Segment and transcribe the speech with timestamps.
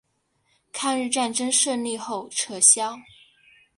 [0.73, 2.97] 抗日战争胜利后撤销。